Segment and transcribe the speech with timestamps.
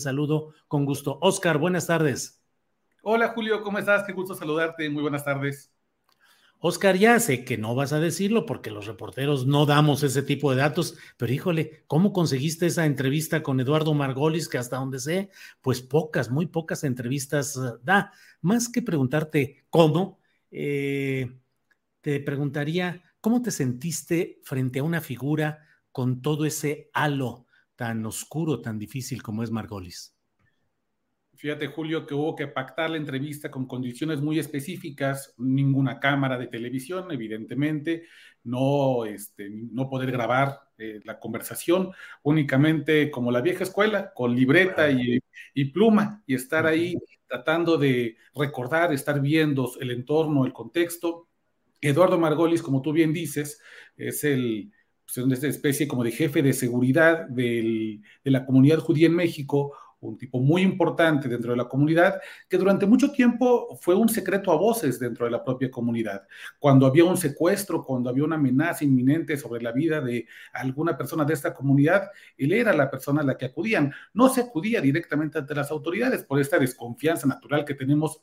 [0.00, 1.18] Saludo con gusto.
[1.20, 2.42] Oscar, buenas tardes.
[3.02, 4.04] Hola Julio, ¿cómo estás?
[4.04, 4.88] Qué gusto saludarte.
[4.88, 5.72] Muy buenas tardes.
[6.64, 10.52] Oscar, ya sé que no vas a decirlo porque los reporteros no damos ese tipo
[10.52, 15.30] de datos, pero híjole, ¿cómo conseguiste esa entrevista con Eduardo Margolis que hasta donde sé,
[15.60, 18.12] pues pocas, muy pocas entrevistas eh, da?
[18.42, 20.20] Más que preguntarte cómo,
[20.52, 21.36] eh,
[22.00, 27.46] te preguntaría, ¿cómo te sentiste frente a una figura con todo ese halo
[27.82, 30.14] tan oscuro, tan difícil como es Margolis?
[31.34, 36.46] Fíjate, Julio, que hubo que pactar la entrevista con condiciones muy específicas, ninguna cámara de
[36.46, 38.04] televisión, evidentemente,
[38.44, 41.90] no, este, no poder grabar eh, la conversación,
[42.22, 45.18] únicamente como la vieja escuela, con libreta y,
[45.52, 46.94] y pluma, y estar ahí
[47.26, 51.26] tratando de recordar, estar viendo el entorno, el contexto.
[51.80, 53.60] Eduardo Margolis, como tú bien dices,
[53.96, 54.70] es el,
[55.14, 59.72] pues, una especie como de jefe de seguridad del, de la comunidad judía en México,
[60.00, 64.50] un tipo muy importante dentro de la comunidad, que durante mucho tiempo fue un secreto
[64.50, 66.26] a voces dentro de la propia comunidad.
[66.58, 71.24] Cuando había un secuestro, cuando había una amenaza inminente sobre la vida de alguna persona
[71.24, 73.92] de esta comunidad, él era la persona a la que acudían.
[74.14, 78.22] No se acudía directamente ante las autoridades por esta desconfianza natural que tenemos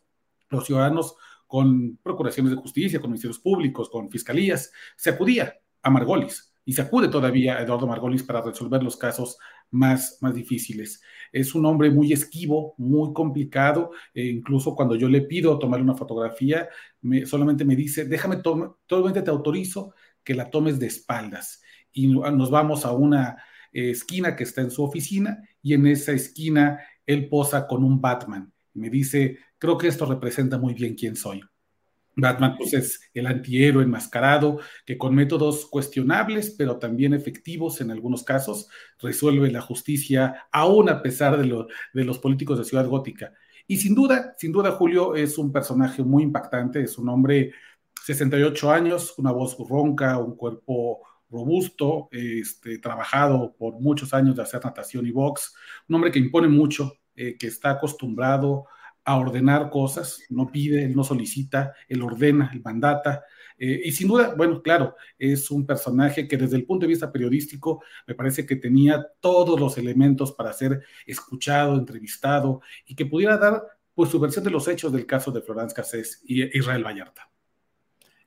[0.49, 1.15] los ciudadanos
[1.47, 4.71] con procuraciones de justicia, con ministerios públicos, con fiscalías.
[4.97, 9.39] Se acudía a Margolis y se acude todavía a Eduardo Margolis para resolver los casos
[9.71, 11.01] más, más difíciles.
[11.31, 15.95] Es un hombre muy esquivo, muy complicado, e incluso cuando yo le pido tomar una
[15.95, 16.69] fotografía,
[17.01, 18.43] me, solamente me dice, déjame,
[18.87, 21.59] solamente te autorizo que la tomes de espaldas.
[21.91, 23.37] Y nos vamos a una
[23.71, 28.53] esquina que está en su oficina y en esa esquina él posa con un Batman.
[28.75, 31.41] Me dice, creo que esto representa muy bien quién soy.
[32.21, 38.23] Batman pues, es el antihéroe enmascarado que con métodos cuestionables, pero también efectivos en algunos
[38.23, 38.67] casos,
[38.99, 43.33] resuelve la justicia, aún a pesar de, lo, de los políticos de Ciudad Gótica.
[43.67, 47.53] Y sin duda, sin duda, Julio es un personaje muy impactante, es un hombre
[48.05, 54.63] 68 años, una voz ronca, un cuerpo robusto, este, trabajado por muchos años de hacer
[54.63, 55.53] natación y box,
[55.87, 58.65] un hombre que impone mucho, eh, que está acostumbrado
[59.09, 63.23] a ordenar cosas, no pide, él no solicita, él ordena, él mandata.
[63.57, 67.11] Eh, y sin duda, bueno, claro, es un personaje que desde el punto de vista
[67.11, 73.39] periodístico me parece que tenía todos los elementos para ser escuchado, entrevistado y que pudiera
[73.39, 73.63] dar
[73.95, 77.31] pues su versión de los hechos del caso de Florence Cassés y Israel Vallarta.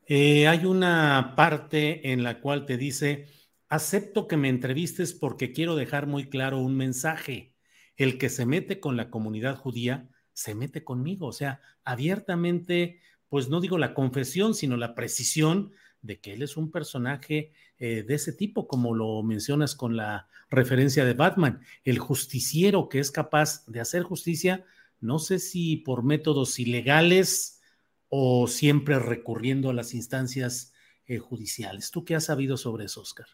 [0.04, 3.28] Eh, hay una parte en la cual te dice,
[3.68, 7.54] acepto que me entrevistes porque quiero dejar muy claro un mensaje.
[7.96, 13.48] El que se mete con la comunidad judía se mete conmigo, o sea, abiertamente, pues
[13.48, 18.14] no digo la confesión, sino la precisión de que él es un personaje eh, de
[18.14, 23.64] ese tipo, como lo mencionas con la referencia de Batman, el justiciero que es capaz
[23.66, 24.64] de hacer justicia,
[25.00, 27.60] no sé si por métodos ilegales
[28.08, 30.72] o siempre recurriendo a las instancias
[31.06, 31.90] eh, judiciales.
[31.90, 33.26] ¿Tú qué has sabido sobre eso, Oscar?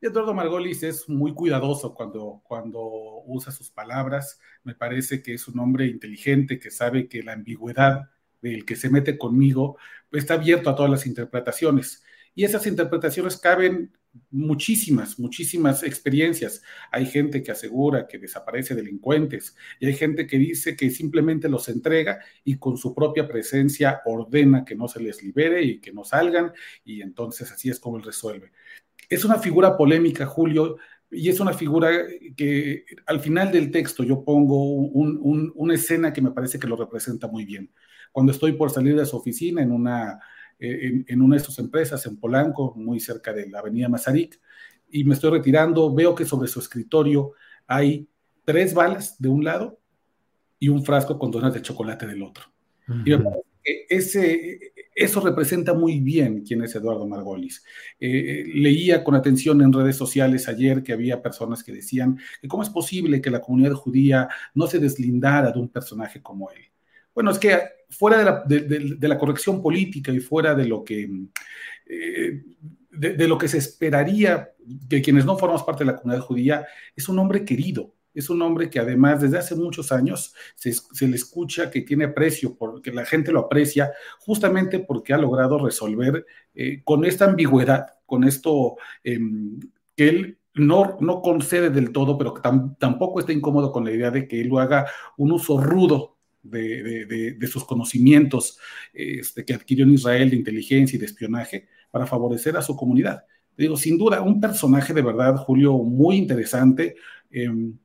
[0.00, 2.80] Eduardo Margolis es muy cuidadoso cuando, cuando
[3.26, 4.38] usa sus palabras.
[4.62, 8.10] Me parece que es un hombre inteligente que sabe que la ambigüedad
[8.42, 9.78] del que se mete conmigo
[10.12, 12.04] está abierto a todas las interpretaciones.
[12.34, 13.96] Y esas interpretaciones caben
[14.30, 16.62] muchísimas, muchísimas experiencias.
[16.92, 21.68] Hay gente que asegura que desaparece delincuentes y hay gente que dice que simplemente los
[21.70, 26.04] entrega y con su propia presencia ordena que no se les libere y que no
[26.04, 26.52] salgan
[26.84, 28.52] y entonces así es como él resuelve.
[29.08, 30.76] Es una figura polémica, Julio,
[31.10, 31.90] y es una figura
[32.36, 37.28] que al final del texto yo pongo una escena que me parece que lo representa
[37.28, 37.70] muy bien.
[38.12, 40.20] Cuando estoy por salir de su oficina en una,
[40.58, 44.40] eh, en, una de sus empresas en Polanco, muy cerca de la avenida Mazarik,
[44.90, 47.32] y me estoy retirando, veo que sobre su escritorio
[47.66, 48.08] hay
[48.44, 49.78] tres balas de un lado
[50.58, 52.44] y un frasco con donas de chocolate del otro.
[53.04, 57.62] Y me parece que ese, eso representa muy bien quién es Eduardo Margolis.
[58.00, 62.62] Eh, leía con atención en redes sociales ayer que había personas que decían que cómo
[62.62, 66.62] es posible que la comunidad judía no se deslindara de un personaje como él.
[67.14, 67.60] Bueno, es que
[67.90, 71.08] fuera de la, corrección política y fuera de lo que...
[71.86, 72.42] Eh,
[72.90, 77.06] de, lo que se esperaría de quienes no formamos parte de la comunidad judía, es
[77.10, 81.70] un hombre querido, es un hombre que además desde hace muchos años se, le escucha
[81.70, 86.24] que tiene aprecio, porque la gente lo aprecia, justamente porque ha logrado resolver
[86.54, 89.60] eh, con esta ambigüedad, con esto em,
[89.94, 92.40] que él no, no concede del todo, pero que
[92.78, 94.86] tampoco está incómodo con la idea de que él lo haga
[95.18, 98.58] un uso rudo de, sus conocimientos
[98.92, 103.24] este, que adquirió en Israel de inteligencia y de espionaje para favorecer a su comunidad.
[103.56, 106.96] Digo, sin duda, un personaje de verdad, Julio, muy interesante.
[107.30, 107.78] Em,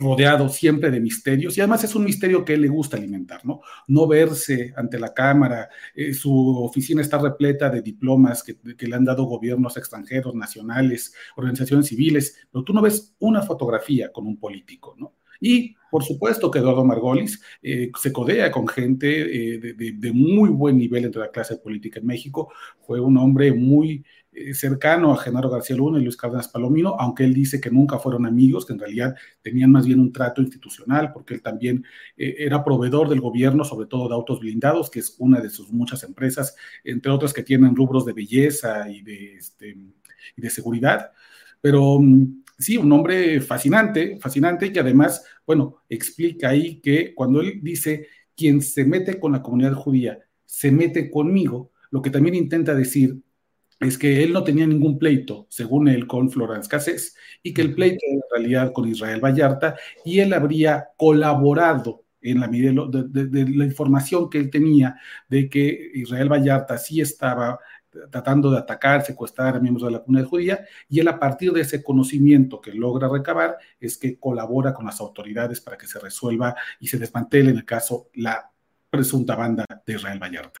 [0.00, 3.60] rodeado siempre de misterios y además es un misterio que él le gusta alimentar, ¿no?
[3.86, 8.56] No verse ante la cámara, eh, su oficina está repleta de diplomas que,
[8.88, 14.26] le han dado gobiernos extranjeros, nacionales, organizaciones civiles, pero tú no ves una fotografía con
[14.26, 15.14] un político, ¿no?
[15.38, 20.50] Y por supuesto que Eduardo Margolis eh, se codea con gente eh, de, de, muy
[20.50, 22.52] buen nivel entre la clase política en México.
[22.86, 24.04] Fue un hombre muy
[24.54, 28.26] cercano a Genaro García Luna y Luis Cárdenas Palomino, aunque él dice que nunca fueron
[28.26, 31.84] amigos, que en realidad tenían más bien un trato institucional, porque él también
[32.16, 35.72] eh, era proveedor del gobierno, sobre todo de autos blindados, que es una de sus
[35.72, 36.54] muchas empresas,
[36.84, 39.76] entre otras que tienen rubros de belleza y de, este,
[40.36, 41.10] y de seguridad.
[41.60, 47.60] Pero mm, sí, un hombre fascinante, fascinante, que además, bueno, explica ahí que cuando él
[47.62, 48.06] dice,
[48.36, 53.20] quien se mete con la comunidad judía, se mete conmigo, lo que también intenta decir
[53.80, 57.74] es que él no tenía ningún pleito, según él, con Florence Cassés, y que el
[57.74, 63.48] pleito era en realidad con Israel Vallarta, y él habría colaborado en la medida de,
[63.48, 64.96] la información que él tenía
[65.28, 67.58] de que Israel Vallarta sí estaba
[68.10, 71.62] tratando de atacar, secuestrar a miembros de la comunidad judía, y él a partir de
[71.62, 76.54] ese conocimiento que logra recabar es que colabora con las autoridades para que se resuelva
[76.78, 78.50] y se desmantele en el caso la
[78.90, 80.60] presunta banda de Israel Vallarta.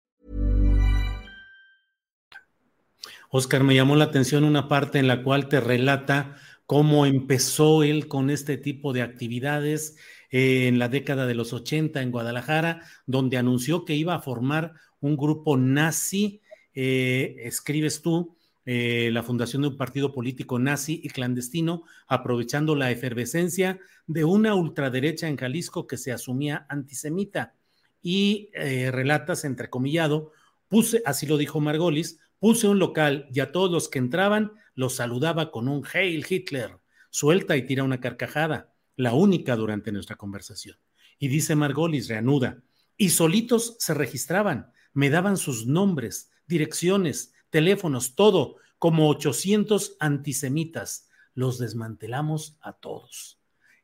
[3.33, 6.35] Oscar, me llamó la atención una parte en la cual te relata
[6.65, 9.95] cómo empezó él con este tipo de actividades
[10.31, 14.73] eh, en la década de los 80 en Guadalajara, donde anunció que iba a formar
[14.99, 16.41] un grupo nazi
[16.73, 18.35] eh, escribes tú
[18.65, 24.55] eh, la fundación de un partido político nazi y clandestino, aprovechando la efervescencia de una
[24.55, 27.55] ultraderecha en Jalisco que se asumía antisemita.
[28.03, 30.31] Y relatas, entrecomillado,
[30.67, 34.95] puse, así lo dijo Margolis, puse un local y a todos los que entraban los
[34.95, 36.79] saludaba con un Hail Hitler,
[37.11, 40.75] suelta y tira una carcajada, la única durante nuestra conversación.
[41.19, 42.63] Y dice Margolis, reanuda,
[42.97, 51.09] y solitos se registraban, me daban sus nombres, direcciones, teléfonos, todo, como 800 antisemitas.
[51.35, 53.39] Los desmantelamos a todos.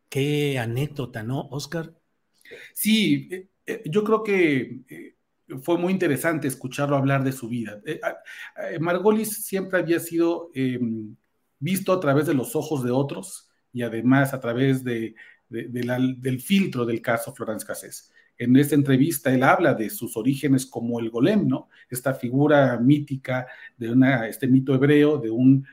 [0.10, 1.94] Qué anécdota, ¿no, Oscar?
[2.74, 5.17] Sí, eh, eh, yo creo que eh,
[5.62, 7.82] fue muy interesante escucharlo hablar de su vida.
[8.80, 11.16] Margolis siempre había sido em,
[11.60, 15.16] visto a través de los ojos de otros y además a través de,
[15.50, 18.12] del filtro del caso Florence Cassés.
[18.38, 21.70] En esta entrevista él habla de sus orígenes como el golem, ¿no?
[21.90, 25.66] Esta figura mítica de una, este mito hebreo de un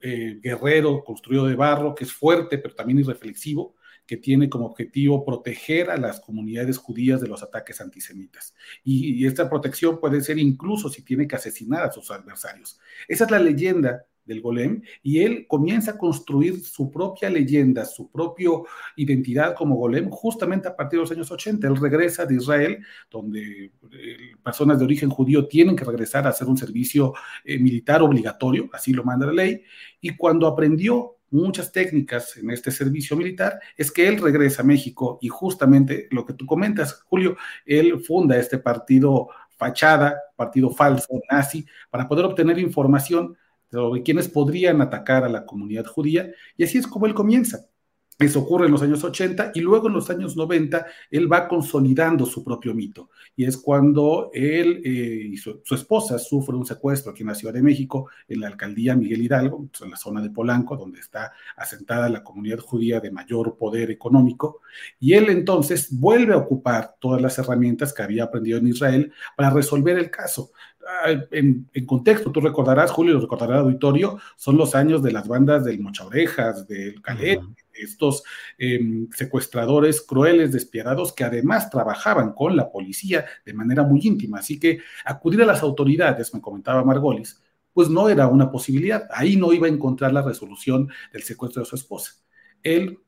[0.00, 3.74] guerrero construido de barro que es fuerte pero también irreflexivo
[4.08, 8.54] que tiene como objetivo proteger a las comunidades judías de los ataques antisemitas.
[8.82, 12.80] Y, esta protección puede ser incluso si tiene que asesinar a sus adversarios.
[13.06, 18.10] Esa es la leyenda del golem y él comienza a construir su propia leyenda, su
[18.10, 18.48] propia
[18.96, 21.68] identidad como golem justamente a partir de los años 80.
[21.68, 22.78] Él regresa de Israel,
[23.10, 27.12] donde eh, personas de origen judío tienen que regresar a hacer un servicio
[27.44, 29.62] eh, militar obligatorio, así lo manda la ley,
[30.00, 35.18] y cuando aprendió muchas técnicas en este servicio militar, es que él regresa a México
[35.20, 41.66] y justamente lo que tú comentas, Julio, él funda este partido fachada, partido falso, nazi,
[41.90, 43.36] para poder obtener información
[43.70, 47.66] sobre quienes podrían atacar a la comunidad judía, y así es como él comienza.
[48.18, 52.26] Eso ocurre en los años 80 y luego en los años 90 él va consolidando
[52.26, 53.10] su propio mito.
[53.36, 57.54] Y es cuando él eh, y su, esposa sufren un secuestro aquí en la Ciudad
[57.54, 62.08] de México, en la alcaldía Miguel Hidalgo, en la zona de Polanco, donde está asentada
[62.08, 64.62] la comunidad judía de mayor poder económico.
[64.98, 69.50] Y él entonces vuelve a ocupar todas las herramientas que había aprendido en Israel para
[69.50, 70.50] resolver el caso.
[70.90, 75.28] Ah, en, contexto, tú recordarás, Julio, lo recordará el auditorio, son los años de las
[75.28, 77.40] bandas del Mocha Orejas, del Calet,
[77.78, 78.22] estos
[78.58, 84.38] em, secuestradores crueles, despiadados, que además trabajaban con la policía de manera muy íntima.
[84.38, 87.42] Así que acudir a las autoridades, me comentaba Margolis,
[87.72, 89.08] pues no era una posibilidad.
[89.10, 92.14] Ahí no iba a encontrar la resolución del secuestro de su esposa.
[92.62, 92.98] Él,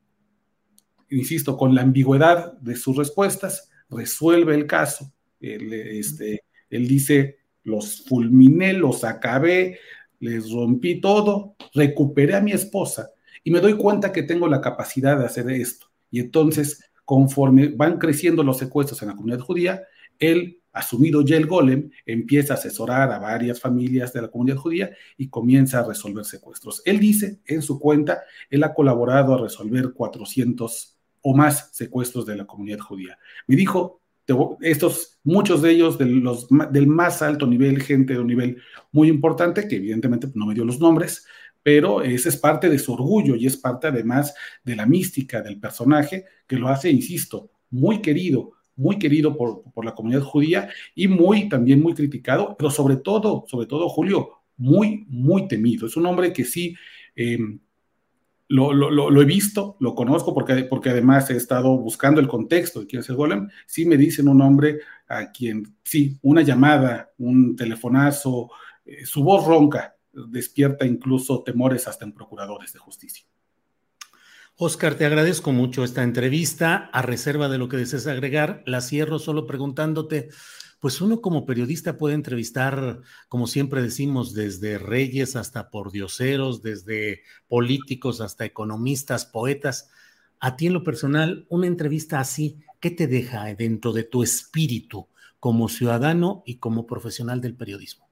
[1.09, 5.11] insisto, con la ambigüedad de sus respuestas, resuelve el caso.
[5.39, 9.79] Él, este, él dice, los fulminé, los acabé,
[10.19, 13.11] les rompí todo, recuperé a mi esposa
[13.43, 15.87] y me doy cuenta que tengo la capacidad de hacer esto.
[16.09, 19.83] Y entonces, conforme van creciendo los secuestros en la comunidad judía,
[20.19, 24.91] él, asumido ya el golem, empieza a asesorar a varias familias de la comunidad judía
[25.17, 26.81] y comienza a resolver secuestros.
[26.85, 32.37] Él dice en su cuenta, él ha colaborado a resolver 400 o más secuestros de
[32.37, 33.17] la comunidad judía.
[33.47, 34.01] Me dijo,
[34.61, 39.07] estos, muchos de ellos de los, del más alto nivel, gente de un nivel muy
[39.07, 41.25] importante, que evidentemente no me dio los nombres,
[41.63, 45.59] pero ese es parte de su orgullo y es parte además de la mística del
[45.59, 51.49] personaje que lo hace, insisto, muy querido, muy querido por, la comunidad judía y muy
[51.49, 55.87] también muy criticado, pero sobre todo, sobre todo Julio, muy, muy temido.
[55.87, 56.75] Es un hombre que sí,
[57.15, 57.59] em,
[58.47, 63.01] lo, he visto, lo conozco porque, porque además he estado buscando el contexto de quién
[63.01, 63.49] es el golem.
[63.65, 68.49] Sí me dicen un hombre a quien, sí, una llamada, un telefonazo,
[68.85, 73.25] eh, su voz ronca, despierta incluso temores hasta en procuradores de justicia.
[74.57, 76.89] Oscar, te agradezco mucho esta entrevista.
[76.93, 80.29] A reserva de lo que desees agregar, la cierro solo preguntándote,
[80.79, 88.21] pues uno como periodista puede entrevistar, como siempre decimos, desde reyes hasta pordioseros, desde políticos
[88.21, 89.89] hasta economistas, poetas.
[90.39, 95.07] A ti en lo personal, una entrevista así, ¿qué te deja dentro de tu espíritu
[95.39, 98.10] como ciudadano y como profesional del periodismo?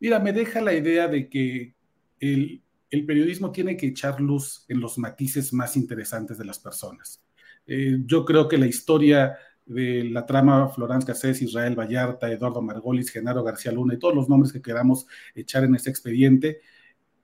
[0.00, 1.74] Mira, me deja la idea de que
[2.18, 2.62] el,
[3.06, 7.22] periodismo tiene que echar luz en los matices más interesantes de las personas.
[7.66, 13.10] Eh, yo creo que la historia de la trama Florence Cassés, Israel Vallarta, Eduardo Margolis,
[13.10, 16.60] Genaro García Luna y todos los nombres que queramos echar en este expediente,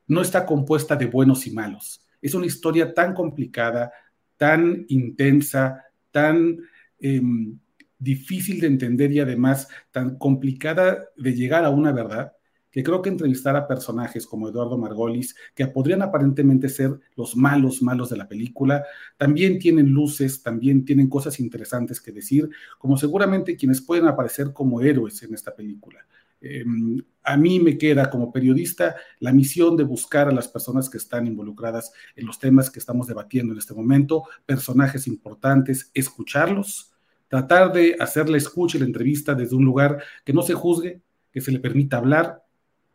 [0.06, 2.06] no está compuesta de buenos y malos.
[2.20, 3.90] Es una historia tan complicada,
[4.36, 6.58] tan intensa, tan
[7.00, 7.58] em,
[7.98, 12.35] difícil de entender y además tan complicada de llegar a una verdad,
[12.76, 17.80] que creo que entrevistar a personajes como Eduardo Margolis, que podrían aparentemente ser los malos,
[17.80, 18.84] malos de la película,
[19.16, 24.82] también tienen luces, también tienen cosas interesantes que decir, como seguramente quienes pueden aparecer como
[24.82, 26.06] héroes en esta película.
[26.38, 30.98] Em, a mí me queda como periodista la misión de buscar a las personas que
[30.98, 36.92] están involucradas en los temas que estamos debatiendo en este momento, personajes importantes, escucharlos,
[37.28, 41.00] tratar de hacer la escucha y la entrevista desde un lugar que no se juzgue,
[41.32, 42.42] que se le permita hablar,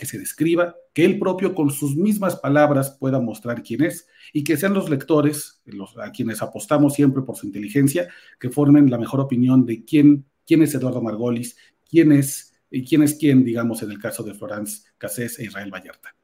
[0.02, 4.44] que se describa, que él propio con sus mismas palabras pueda mostrar quién es y
[4.44, 5.62] que sean los lectores,
[6.04, 8.08] a quienes apostamos siempre por su inteligencia,
[8.40, 11.56] que formen la mejor opinión de quién, quién es Eduardo Margolis,
[11.88, 15.70] quién es y quién es quién, digamos, en el caso de Florence Cassés e Israel
[15.72, 16.16] Vallarta.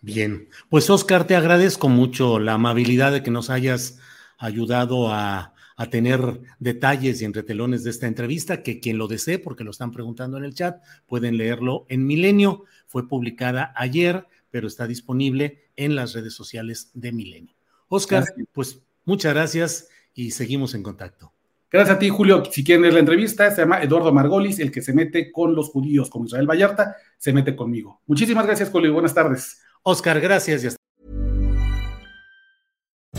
[0.00, 3.98] Bien, pues Oscar, te agradezco mucho la amabilidad de que nos hayas
[4.38, 5.53] ayudado a,
[5.90, 10.38] tener detalles y entretelones de esta entrevista, que quien lo desee, porque lo están preguntando
[10.38, 12.64] en el chat, pueden leerlo en Milenio.
[12.86, 17.54] Fue publicada ayer, pero está disponible en las redes sociales de Milenio.
[17.88, 21.32] Oscar, pues muchas gracias y seguimos en contacto.
[21.70, 22.44] Gracias a ti, Julio.
[22.52, 25.70] Si quieren leer la entrevista, se llama Eduardo Margolis, el que se mete con los
[25.70, 28.00] judíos, con Israel Vallarta, se mete conmigo.
[28.06, 29.60] Muchísimas gracias, Julio, buenas tardes.
[29.82, 30.83] Oscar, gracias y hasta